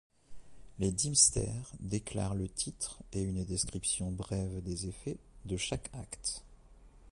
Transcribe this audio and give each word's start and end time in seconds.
Les 0.79 0.91
deemsters 0.91 1.71
déclarent 1.79 2.33
le 2.33 2.49
titre, 2.49 3.03
et 3.13 3.21
une 3.21 3.45
description 3.45 4.09
brève 4.09 4.63
des 4.63 4.87
effets, 4.87 5.19
de 5.45 5.57
chaque 5.57 5.91
acte. 5.93 6.41